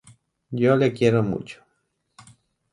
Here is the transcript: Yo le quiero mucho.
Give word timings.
Yo 0.49 0.75
le 0.77 0.91
quiero 0.93 1.21
mucho. 1.21 1.63